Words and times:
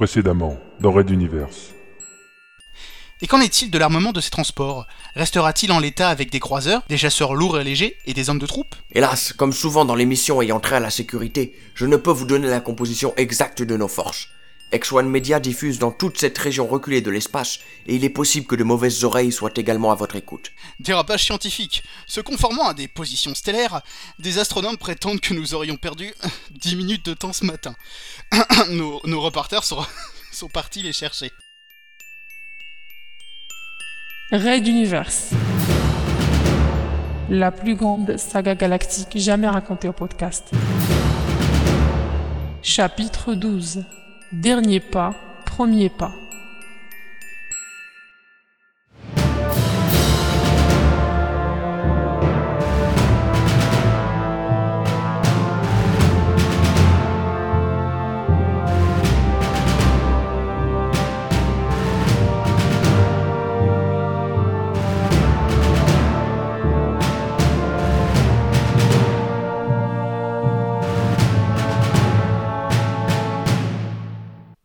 Précédemment, 0.00 0.58
dans 0.80 0.92
Red 0.92 1.10
Universe. 1.10 1.74
Et 3.20 3.26
qu'en 3.26 3.42
est-il 3.42 3.70
de 3.70 3.76
l'armement 3.76 4.12
de 4.12 4.22
ces 4.22 4.30
transports? 4.30 4.86
Restera-t-il 5.14 5.70
en 5.72 5.78
l'état 5.78 6.08
avec 6.08 6.30
des 6.30 6.40
croiseurs, 6.40 6.82
des 6.88 6.96
chasseurs 6.96 7.34
lourds 7.34 7.60
et 7.60 7.64
légers 7.64 7.98
et 8.06 8.14
des 8.14 8.30
hommes 8.30 8.38
de 8.38 8.46
troupe? 8.46 8.74
Hélas, 8.92 9.34
comme 9.34 9.52
souvent 9.52 9.84
dans 9.84 9.94
les 9.94 10.06
missions 10.06 10.40
ayant 10.40 10.58
trait 10.58 10.76
à 10.76 10.80
la 10.80 10.88
sécurité, 10.88 11.54
je 11.74 11.84
ne 11.84 11.98
peux 11.98 12.12
vous 12.12 12.24
donner 12.24 12.48
la 12.48 12.60
composition 12.60 13.12
exacte 13.18 13.60
de 13.60 13.76
nos 13.76 13.88
forces. 13.88 14.28
X1 14.72 15.06
Media 15.06 15.40
diffuse 15.40 15.78
dans 15.78 15.90
toute 15.90 16.18
cette 16.18 16.38
région 16.38 16.66
reculée 16.66 17.00
de 17.00 17.10
l'espace, 17.10 17.58
et 17.86 17.96
il 17.96 18.04
est 18.04 18.10
possible 18.10 18.46
que 18.46 18.54
de 18.54 18.62
mauvaises 18.64 19.04
oreilles 19.04 19.32
soient 19.32 19.50
également 19.56 19.90
à 19.90 19.94
votre 19.94 20.16
écoute. 20.16 20.52
Dérapage 20.78 21.24
scientifique. 21.24 21.82
Se 22.06 22.20
conformant 22.20 22.68
à 22.68 22.74
des 22.74 22.86
positions 22.86 23.34
stellaires, 23.34 23.82
des 24.18 24.38
astronomes 24.38 24.78
prétendent 24.78 25.20
que 25.20 25.34
nous 25.34 25.54
aurions 25.54 25.76
perdu 25.76 26.12
10 26.52 26.76
minutes 26.76 27.04
de 27.04 27.14
temps 27.14 27.32
ce 27.32 27.44
matin. 27.44 27.74
nos, 28.70 29.00
nos 29.04 29.20
reporters 29.20 29.64
sont, 29.64 29.84
sont 30.32 30.48
partis 30.48 30.82
les 30.82 30.92
chercher. 30.92 31.32
Raid 34.30 34.66
Universe. 34.66 35.30
La 37.28 37.50
plus 37.50 37.74
grande 37.74 38.16
saga 38.16 38.54
galactique 38.54 39.16
jamais 39.16 39.48
racontée 39.48 39.88
au 39.88 39.92
podcast. 39.92 40.50
Chapitre 42.62 43.34
12. 43.34 43.84
Dernier 44.32 44.78
pas, 44.78 45.12
premier 45.44 45.88
pas. 45.88 46.12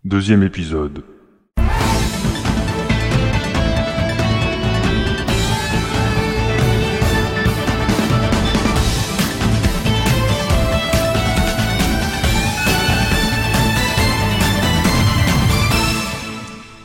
Deuxième 0.06 0.44
épisode. 0.44 1.04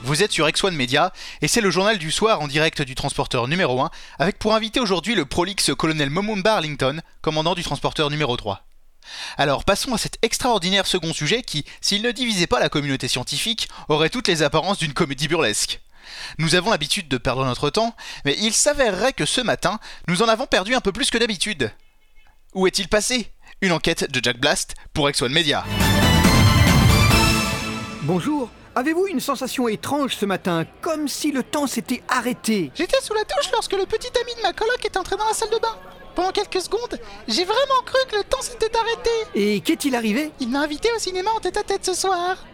Vous 0.02 0.22
êtes 0.22 0.32
sur 0.32 0.46
X1 0.46 0.70
Media 0.70 1.12
et 1.42 1.46
c'est 1.46 1.60
le 1.60 1.70
journal 1.70 1.98
du 1.98 2.10
soir 2.10 2.40
en 2.40 2.48
direct 2.48 2.80
du 2.80 2.94
transporteur 2.94 3.48
numéro 3.48 3.82
1 3.82 3.90
avec 4.18 4.38
pour 4.38 4.54
invité 4.54 4.80
aujourd'hui 4.80 5.14
le 5.14 5.26
prolixe 5.26 5.74
colonel 5.74 6.08
Momumba 6.08 6.54
Arlington, 6.54 7.00
commandant 7.20 7.54
du 7.54 7.62
transporteur 7.62 8.08
numéro 8.08 8.34
3. 8.38 8.69
Alors 9.36 9.64
passons 9.64 9.94
à 9.94 9.98
cet 9.98 10.18
extraordinaire 10.22 10.86
second 10.86 11.12
sujet 11.12 11.42
qui, 11.42 11.64
s'il 11.80 12.02
ne 12.02 12.10
divisait 12.10 12.46
pas 12.46 12.60
la 12.60 12.68
communauté 12.68 13.08
scientifique, 13.08 13.68
aurait 13.88 14.10
toutes 14.10 14.28
les 14.28 14.42
apparences 14.42 14.78
d'une 14.78 14.92
comédie 14.92 15.28
burlesque. 15.28 15.80
Nous 16.38 16.54
avons 16.54 16.70
l'habitude 16.70 17.08
de 17.08 17.18
perdre 17.18 17.44
notre 17.44 17.70
temps, 17.70 17.94
mais 18.24 18.36
il 18.40 18.52
s'avérerait 18.52 19.12
que 19.12 19.26
ce 19.26 19.40
matin, 19.40 19.78
nous 20.08 20.22
en 20.22 20.28
avons 20.28 20.46
perdu 20.46 20.74
un 20.74 20.80
peu 20.80 20.92
plus 20.92 21.10
que 21.10 21.18
d'habitude. 21.18 21.72
Où 22.54 22.66
est-il 22.66 22.88
passé? 22.88 23.32
Une 23.60 23.72
enquête 23.72 24.10
de 24.10 24.20
Jack 24.22 24.38
Blast 24.38 24.74
pour 24.92 25.08
X1 25.08 25.28
Media. 25.28 25.64
Bonjour, 28.02 28.50
avez-vous 28.74 29.06
une 29.06 29.20
sensation 29.20 29.68
étrange 29.68 30.16
ce 30.16 30.26
matin, 30.26 30.64
comme 30.80 31.06
si 31.06 31.30
le 31.30 31.42
temps 31.42 31.66
s'était 31.66 32.02
arrêté? 32.08 32.72
J'étais 32.74 33.00
sous 33.02 33.14
la 33.14 33.24
douche 33.24 33.52
lorsque 33.52 33.72
le 33.72 33.86
petit 33.86 34.10
ami 34.20 34.34
de 34.34 34.42
ma 34.42 34.52
coloc 34.52 34.84
est 34.84 34.96
entré 34.96 35.16
dans 35.16 35.26
la 35.26 35.34
salle 35.34 35.50
de 35.50 35.58
bain. 35.58 35.78
Pendant 36.14 36.32
quelques 36.32 36.60
secondes, 36.60 36.98
j'ai 37.28 37.44
vraiment 37.44 37.82
cru 37.84 37.98
que 38.10 38.16
le 38.16 38.24
temps 38.24 38.42
s'était 38.42 38.76
arrêté. 38.76 39.10
Et 39.34 39.60
qu'est-il 39.60 39.94
arrivé? 39.94 40.32
Il 40.40 40.48
m'a 40.48 40.60
invité 40.60 40.88
au 40.94 40.98
cinéma 40.98 41.30
en 41.36 41.40
tête 41.40 41.56
à 41.56 41.62
tête 41.62 41.84
ce 41.84 41.94
soir. 41.94 42.44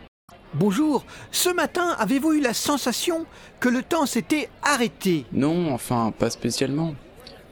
Bonjour, 0.55 1.05
ce 1.31 1.49
matin 1.49 1.97
avez-vous 1.99 2.35
eu 2.35 2.41
la 2.41 2.55
sensation 2.55 3.27
que 3.61 3.69
le 3.69 3.83
temps 3.83 4.07
s'était 4.07 4.51
arrêté? 4.63 5.25
Non, 5.33 5.73
enfin, 5.73 6.13
pas 6.19 6.31
spécialement. 6.31 6.95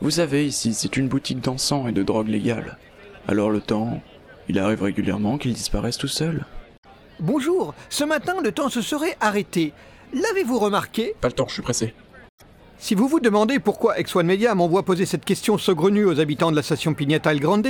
Vous 0.01 0.11
savez, 0.11 0.47
ici, 0.47 0.75
c'est 0.75 0.97
une 0.97 1.09
boutique 1.09 1.41
d'encens 1.41 1.89
et 1.89 1.93
de 1.93 2.03
drogue 2.03 2.29
légale. 2.29 2.79
Alors 3.27 3.51
le 3.51 3.61
temps, 3.61 4.03
il 4.49 4.59
arrive 4.59 4.83
régulièrement 4.83 5.39
qu'il 5.39 5.55
disparaisse 5.55 5.99
tout 5.99 6.09
seul. 6.09 6.45
Bonjour, 7.21 7.75
ce 7.89 8.05
matin 8.05 8.37
le 8.43 8.53
temps 8.53 8.69
se 8.69 8.83
serait 8.83 9.17
arrêté. 9.21 9.73
L'avez-vous 10.13 10.59
remarqué? 10.59 11.15
Pas 11.21 11.29
le 11.29 11.35
temps, 11.35 11.49
je 11.49 11.55
suis 11.55 11.63
pressé. 11.63 11.95
Si 12.85 12.95
vous 12.95 13.09
vous 13.09 13.19
demandez 13.19 13.61
pourquoi 13.61 13.97
X1 13.97 14.25
Media 14.25 14.55
m'envoie 14.55 14.83
poser 14.83 15.07
cette 15.07 15.25
question 15.25 15.57
saugrenue 15.57 16.05
aux 16.05 16.21
habitants 16.21 16.51
de 16.51 16.57
la 16.57 16.63
station 16.63 16.93
Pignata 16.93 17.33
El 17.33 17.41
Grande, 17.41 17.67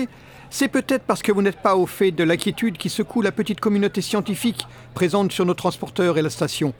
c'est 0.50 0.66
peut-être 0.66 1.04
parce 1.04 1.22
que 1.22 1.30
vous 1.30 1.40
n'êtes 1.40 1.62
pas 1.62 1.76
au 1.76 1.86
fait 1.86 2.10
de 2.10 2.24
l'inquiétude 2.24 2.76
qui 2.76 2.88
secoue 2.88 3.22
la 3.22 3.30
petite 3.30 3.60
communauté 3.60 4.00
scientifique 4.00 4.66
présente 4.92 5.30
sur 5.30 5.46
nos 5.46 5.54
transporteurs 5.54 6.18
et 6.18 6.22
la 6.22 6.30
station. 6.30 6.74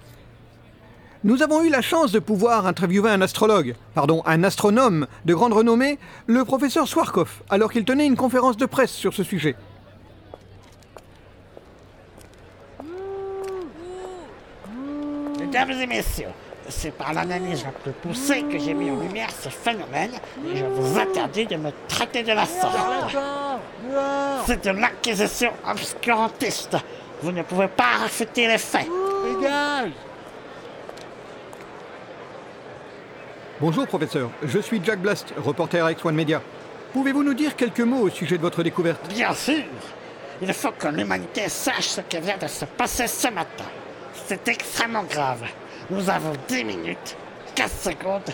Nous 1.23 1.45
avons 1.45 1.63
eu 1.63 1.71
la 1.71 1.81
chance 1.81 2.11
de 2.11 2.19
pouvoir 2.19 2.67
interviewer 2.67 3.13
un 3.13 3.21
astrologue, 3.21 3.77
pardon, 3.95 4.21
un 4.27 4.43
astronome 4.43 5.07
de 5.25 5.33
grande 5.33 5.53
renommée, 5.53 6.01
le 6.27 6.45
professeur 6.45 6.89
Swarkov, 6.89 7.41
alors 7.51 7.71
qu'il 7.71 7.85
tenait 7.85 8.05
une 8.05 8.17
conférence 8.17 8.57
de 8.57 8.67
presse 8.67 8.91
sur 8.91 9.15
ce 9.15 9.23
sujet. 9.23 9.55
Mesdames 15.39 15.71
et 15.71 15.87
messieurs, 15.87 16.27
c'est 16.69 16.93
par 16.93 17.13
l'analyse 17.13 17.65
la 17.65 17.71
plus 17.71 17.93
poussée 17.93 18.43
que 18.43 18.59
j'ai 18.59 18.75
mis 18.75 18.91
en 18.91 18.97
lumière 18.97 19.29
ce 19.31 19.49
phénomène 19.49 20.13
et 20.51 20.57
je 20.57 20.65
vous 20.65 20.99
interdis 20.99 21.47
de 21.47 21.57
me 21.57 21.71
traiter 21.89 22.23
de 22.23 22.33
la 22.33 22.47
sorte. 22.47 23.17
C'est 24.47 24.65
de 24.65 24.71
l'acquisition 24.71 25.53
obscurantiste. 25.69 26.77
Vous 27.23 27.33
ne 27.33 27.43
pouvez 27.43 27.69
pas 27.69 27.99
réfuter 28.03 28.47
les 28.47 28.59
faits. 28.59 28.89
Bonjour 33.61 33.87
professeur, 33.87 34.31
je 34.43 34.59
suis 34.59 34.81
Jack 34.85 35.01
Blast, 35.01 35.33
reporter 35.37 35.85
à 35.85 35.93
X1 35.93 36.13
Media. 36.13 36.43
Pouvez-vous 36.93 37.23
nous 37.23 37.35
dire 37.35 37.57
quelques 37.57 37.81
mots 37.81 38.03
au 38.03 38.11
sujet 38.11 38.37
de 38.37 38.43
votre 38.43 38.63
découverte? 38.63 39.09
Bien 39.09 39.33
sûr, 39.33 39.63
il 40.43 40.53
faut 40.53 40.73
que 40.73 40.89
l'humanité 40.89 41.49
sache 41.49 41.89
ce 41.89 42.01
qui 42.03 42.19
vient 42.19 42.37
de 42.37 42.47
se 42.47 42.65
passer 42.65 43.07
ce 43.07 43.29
matin. 43.29 43.65
C'est 44.27 44.47
extrêmement 44.49 45.05
grave. 45.05 45.45
Nous 45.91 46.09
avons 46.09 46.33
10 46.49 46.65
minutes, 46.65 47.17
4 47.55 47.71
secondes 47.71 48.31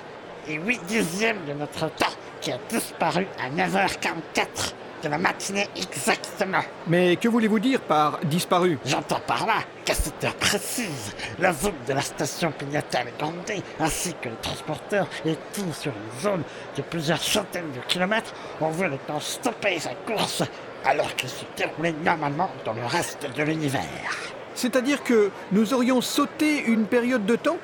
et 0.49 0.55
8 0.55 0.85
dixièmes 0.87 1.45
de 1.49 1.53
notre 1.53 1.91
temps 1.95 2.07
qui 2.41 2.53
a 2.53 2.59
disparu 2.69 3.27
à 3.43 3.51
9h44 3.51 4.75
de 5.03 5.09
la 5.09 5.19
matinée 5.19 5.67
exactement. 5.77 6.61
Mais 6.87 7.17
que 7.17 7.27
voulez-vous 7.27 7.59
dire 7.59 7.81
par 7.81 8.21
disparu? 8.25 8.79
J'entends 8.85 9.21
par 9.27 9.47
là 9.47 9.55
qu'à 9.85 9.95
cette 9.95 10.23
heure 10.23 10.35
précise, 10.37 11.13
la 11.41 11.53
zone 11.53 11.75
de 11.89 11.93
la 11.93 12.03
station 12.03 12.53
Pignata 12.53 13.01
Grande 13.19 13.35
ainsi 13.81 14.15
que 14.21 14.29
le 14.29 14.37
transporteur 14.37 15.09
et 15.25 15.37
tout 15.53 15.73
sur 15.73 15.93
une 15.93 16.21
zone 16.21 16.43
de 16.77 16.83
plusieurs 16.83 17.23
centaines 17.23 17.73
de 17.73 17.81
kilomètres 17.89 18.33
ont 18.61 18.71
vu 18.71 18.87
le 18.89 18.99
temps 18.99 19.21
stopper 19.21 19.81
sa 19.81 19.95
course 20.07 20.45
alors 20.85 21.15
qu'il 21.17 21.29
se 21.29 21.45
déroulait 21.57 21.95
normalement 22.05 22.51
dans 22.65 22.75
le 22.75 22.87
reste 22.87 23.27
de 23.37 23.43
l'univers. 23.43 24.30
C'est-à-dire 24.61 25.03
que 25.03 25.31
nous 25.53 25.73
aurions 25.73 26.03
sauté 26.03 26.63
une 26.65 26.85
période 26.85 27.25
de 27.25 27.35
temps 27.35 27.57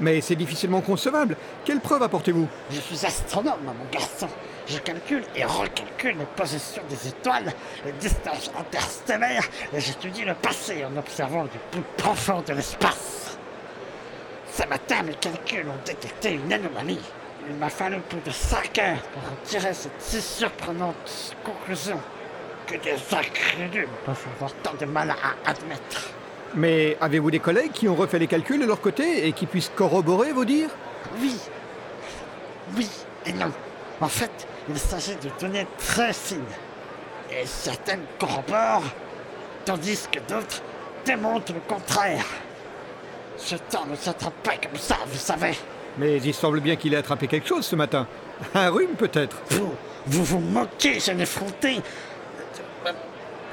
Mais 0.00 0.20
c'est 0.20 0.34
difficilement 0.34 0.80
concevable. 0.80 1.36
Quelle 1.64 1.80
preuve 1.80 2.02
apportez-vous? 2.02 2.48
Je 2.70 2.80
suis 2.80 3.06
astronome, 3.06 3.60
mon 3.64 3.90
garçon. 3.90 4.28
Je 4.66 4.78
calcule 4.78 5.24
et 5.36 5.44
recalcule 5.44 6.16
les 6.18 6.24
positions 6.24 6.82
des 6.88 7.08
étoiles, 7.08 7.52
les 7.84 7.92
distances 7.92 8.50
interstellaires, 8.58 9.46
et 9.74 9.80
j'étudie 9.80 10.24
le 10.24 10.34
passé 10.34 10.84
en 10.84 10.96
observant 10.96 11.42
le 11.42 11.48
plus 11.70 11.82
profond 11.96 12.42
de 12.46 12.54
l'espace. 12.54 13.36
Ce 14.52 14.66
matin, 14.66 15.02
mes 15.02 15.14
calculs 15.14 15.66
ont 15.68 15.84
détecté 15.84 16.32
une 16.32 16.52
anomalie. 16.52 17.00
Il 17.48 17.56
m'a 17.56 17.70
fallu 17.70 17.98
plus 18.08 18.20
de 18.20 18.30
5 18.30 18.78
heures 18.78 19.02
pour 19.12 19.22
tirer 19.44 19.74
cette 19.74 20.00
si 20.00 20.20
surprenante 20.20 21.36
conclusion 21.44 22.00
que 22.66 22.76
des 22.76 22.96
incrédules 23.12 23.88
peuvent 24.04 24.26
avoir 24.36 24.52
tant 24.62 24.74
de 24.74 24.86
mal 24.86 25.10
à 25.10 25.50
admettre. 25.50 26.10
Mais 26.54 26.96
avez-vous 27.00 27.30
des 27.30 27.38
collègues 27.38 27.72
qui 27.72 27.88
ont 27.88 27.94
refait 27.94 28.18
les 28.18 28.26
calculs 28.26 28.60
de 28.60 28.66
leur 28.66 28.80
côté 28.80 29.26
et 29.26 29.32
qui 29.32 29.46
puissent 29.46 29.70
corroborer 29.74 30.32
vos 30.32 30.44
dires 30.44 30.70
Oui. 31.20 31.36
Oui 32.76 32.88
et 33.26 33.32
non. 33.32 33.50
En 34.00 34.08
fait, 34.08 34.30
il 34.68 34.78
s'agit 34.78 35.16
de 35.16 35.30
données 35.40 35.66
très 35.78 36.12
fines. 36.12 36.40
Et 37.30 37.46
certaines 37.46 38.02
corroborent, 38.18 38.82
tandis 39.64 40.06
que 40.10 40.18
d'autres 40.20 40.62
démontrent 41.06 41.52
le 41.54 41.60
contraire. 41.60 42.24
Ce 43.38 43.56
temps 43.56 43.86
ne 43.90 43.96
s'attrape 43.96 44.34
pas 44.42 44.56
comme 44.56 44.78
ça, 44.78 44.96
vous 45.06 45.18
savez. 45.18 45.54
Mais 45.98 46.18
il 46.18 46.34
semble 46.34 46.60
bien 46.60 46.76
qu'il 46.76 46.94
ait 46.94 46.98
attrapé 46.98 47.26
quelque 47.26 47.48
chose 47.48 47.64
ce 47.66 47.76
matin. 47.76 48.06
Un 48.54 48.70
rhume 48.70 48.94
peut-être 48.96 49.36
Vous, 49.50 49.74
vous 50.06 50.24
vous 50.24 50.38
moquez, 50.38 51.00
jeune 51.00 51.20
effronté. 51.20 51.80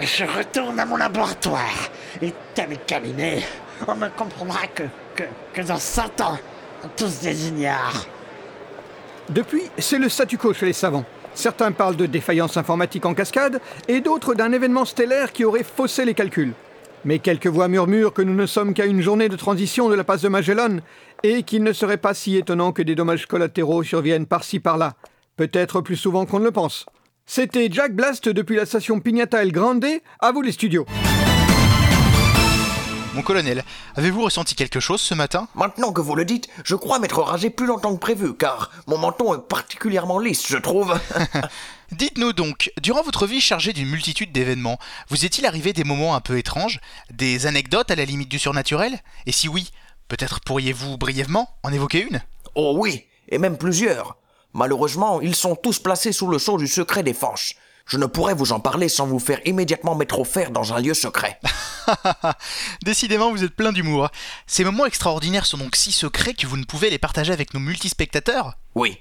Je 0.01 0.23
retourne 0.23 0.79
à 0.79 0.85
mon 0.85 0.95
laboratoire. 0.95 1.89
Et 2.21 2.33
tel 2.55 2.77
cabinet, 2.87 3.43
on 3.87 3.95
ne 3.95 4.07
comprendra 4.09 4.61
que, 4.67 5.61
dans 5.61 5.77
100 5.77 6.21
ans. 6.21 6.37
Tous 6.95 7.19
des. 7.19 7.35
Depuis, 9.29 9.63
c'est 9.77 9.97
le 9.97 10.07
statu 10.07 10.37
quo 10.37 10.53
chez 10.53 10.65
les 10.65 10.73
savants. 10.73 11.03
Certains 11.33 11.73
parlent 11.73 11.97
de 11.97 12.05
défaillance 12.05 12.55
informatique 12.55 13.05
en 13.05 13.13
cascade 13.13 13.59
et 13.89 13.99
d'autres 13.99 14.33
d'un 14.33 14.53
événement 14.53 14.85
stellaire 14.85 15.33
qui 15.33 15.43
aurait 15.43 15.63
faussé 15.63 16.05
les 16.05 16.13
calculs. 16.13 16.53
Mais 17.03 17.19
quelques 17.19 17.47
voix 17.47 17.67
murmurent 17.67 18.13
que 18.13 18.21
nous 18.21 18.33
ne 18.33 18.45
sommes 18.45 18.73
qu'à 18.73 18.85
une 18.85 19.01
journée 19.01 19.29
de 19.29 19.35
transition 19.35 19.89
de 19.89 19.95
la 19.95 20.03
passe 20.05 20.21
de 20.21 20.29
Magellan 20.29 20.77
et 21.23 21.43
qu'il 21.43 21.63
ne 21.63 21.73
serait 21.73 21.97
pas 21.97 22.13
si 22.13 22.37
étonnant 22.37 22.71
que 22.71 22.81
des 22.81 22.95
dommages 22.95 23.25
collatéraux 23.25 23.83
surviennent 23.83 24.25
par-ci 24.25 24.59
par-là, 24.59 24.93
peut-être 25.35 25.81
plus 25.81 25.97
souvent 25.97 26.25
qu'on 26.25 26.39
ne 26.39 26.45
le 26.45 26.51
pense. 26.51 26.85
C'était 27.31 27.69
Jack 27.71 27.93
Blast 27.93 28.27
depuis 28.27 28.55
la 28.55 28.65
station 28.65 28.99
Pignata 28.99 29.43
El 29.43 29.51
Grande, 29.51 29.85
à 30.19 30.31
vous 30.31 30.41
les 30.41 30.51
studios. 30.51 30.87
Mon 33.13 33.21
colonel, 33.21 33.63
avez-vous 33.95 34.23
ressenti 34.23 34.55
quelque 34.55 34.79
chose 34.79 34.99
ce 34.99 35.13
matin? 35.13 35.47
Maintenant 35.53 35.93
que 35.93 36.01
vous 36.01 36.15
le 36.15 36.25
dites, 36.25 36.49
je 36.63 36.73
crois 36.73 36.97
m'être 36.97 37.21
rasé 37.21 37.51
plus 37.51 37.67
longtemps 37.67 37.93
que 37.93 37.99
prévu, 37.99 38.33
car 38.33 38.71
mon 38.87 38.97
menton 38.97 39.35
est 39.35 39.47
particulièrement 39.47 40.17
lisse, 40.17 40.47
je 40.47 40.57
trouve. 40.57 40.99
Dites-nous 41.91 42.33
donc, 42.33 42.71
durant 42.81 43.03
votre 43.03 43.27
vie 43.27 43.41
chargée 43.41 43.73
d'une 43.73 43.89
multitude 43.89 44.31
d'événements, 44.31 44.79
vous 45.09 45.23
est-il 45.23 45.45
arrivé 45.45 45.71
des 45.71 45.83
moments 45.83 46.15
un 46.15 46.21
peu 46.21 46.39
étranges? 46.39 46.79
Des 47.11 47.45
anecdotes 47.45 47.91
à 47.91 47.95
la 47.95 48.05
limite 48.05 48.29
du 48.29 48.39
surnaturel? 48.39 48.97
Et 49.27 49.31
si 49.31 49.47
oui, 49.47 49.69
peut-être 50.07 50.39
pourriez-vous 50.39 50.97
brièvement 50.97 51.47
en 51.61 51.71
évoquer 51.71 52.01
une? 52.01 52.23
Oh 52.55 52.73
oui, 52.75 53.05
et 53.27 53.37
même 53.37 53.59
plusieurs. 53.59 54.17
Malheureusement, 54.59 55.21
ils 55.21 55.35
sont 55.35 55.55
tous 55.55 55.79
placés 55.79 56.11
sous 56.11 56.27
le 56.27 56.37
sceau 56.37 56.57
du 56.57 56.67
secret 56.67 57.01
des 57.01 57.13
fanches. 57.13 57.55
Je 57.85 57.97
ne 57.97 58.05
pourrais 58.07 58.33
vous 58.33 58.51
en 58.51 58.59
parler 58.59 58.89
sans 58.89 59.07
vous 59.07 59.17
faire 59.17 59.39
immédiatement 59.45 59.95
mettre 59.95 60.19
au 60.19 60.25
fer 60.25 60.51
dans 60.51 60.73
un 60.73 60.81
lieu 60.81 60.93
secret. 60.93 61.39
Décidément, 62.83 63.31
vous 63.31 63.45
êtes 63.45 63.55
plein 63.55 63.71
d'humour. 63.71 64.09
Ces 64.47 64.65
moments 64.65 64.85
extraordinaires 64.85 65.45
sont 65.45 65.59
donc 65.59 65.77
si 65.77 65.93
secrets 65.93 66.33
que 66.33 66.45
vous 66.45 66.57
ne 66.57 66.65
pouvez 66.65 66.89
les 66.89 66.97
partager 66.97 67.31
avec 67.31 67.53
nos 67.53 67.61
multispectateurs 67.61 68.55
Oui. 68.75 68.97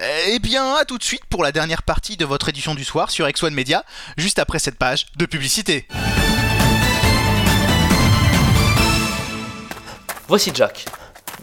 Eh 0.00 0.40
bien, 0.40 0.74
à 0.74 0.84
tout 0.84 0.98
de 0.98 1.04
suite 1.04 1.26
pour 1.26 1.44
la 1.44 1.52
dernière 1.52 1.84
partie 1.84 2.16
de 2.16 2.24
votre 2.24 2.48
édition 2.48 2.74
du 2.74 2.82
soir 2.82 3.12
sur 3.12 3.28
X1 3.28 3.50
Media, 3.50 3.84
juste 4.16 4.40
après 4.40 4.58
cette 4.58 4.76
page 4.76 5.06
de 5.14 5.24
publicité. 5.24 5.86
Voici 10.26 10.50
Jack. 10.52 10.86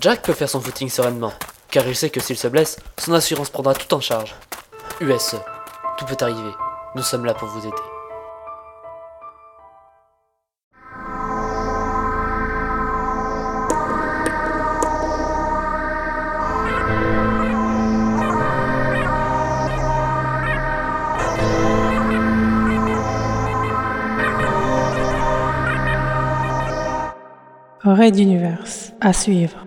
Jack 0.01 0.21
peut 0.21 0.33
faire 0.33 0.49
son 0.49 0.59
footing 0.59 0.89
sereinement, 0.89 1.31
car 1.69 1.87
il 1.87 1.95
sait 1.95 2.09
que 2.09 2.19
s'il 2.19 2.37
se 2.37 2.47
blesse, 2.47 2.77
son 2.97 3.13
assurance 3.13 3.49
prendra 3.49 3.73
tout 3.73 3.93
en 3.93 4.01
charge. 4.01 4.35
USE, 4.99 5.39
tout 5.97 6.05
peut 6.05 6.17
arriver. 6.21 6.51
Nous 6.95 7.03
sommes 7.03 7.25
là 7.25 7.33
pour 7.33 7.47
vous 7.47 7.67
aider. 7.67 7.75
Raid 27.83 28.15
d'univers 28.15 28.63
à 28.99 29.13
suivre. 29.13 29.65